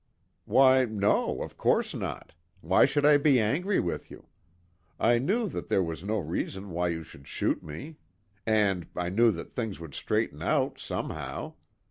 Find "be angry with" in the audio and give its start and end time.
3.17-4.09